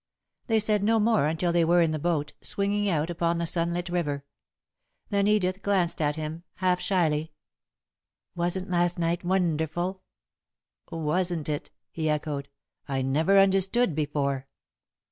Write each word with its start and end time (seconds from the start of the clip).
They 0.47 0.59
said 0.59 0.81
no 0.83 0.99
more 0.99 1.27
until 1.27 1.51
they 1.53 1.63
were 1.63 1.83
in 1.83 1.91
the 1.91 1.99
boat, 1.99 2.33
swinging 2.41 2.89
out 2.89 3.11
upon 3.11 3.37
the 3.37 3.45
sunlit 3.45 3.87
river. 3.87 4.25
Then 5.11 5.27
Edith 5.27 5.61
glanced 5.61 6.01
at 6.01 6.15
him, 6.15 6.41
half 6.55 6.79
shyly. 6.79 7.33
"Wasn't 8.33 8.67
last 8.71 8.97
night 8.97 9.23
wonderful?" 9.23 10.01
"Wasn't 10.91 11.47
it!" 11.49 11.69
he 11.91 12.09
echoed. 12.09 12.49
"I 12.87 13.03
never 13.03 13.37
understood 13.37 13.93
before." 13.93 14.47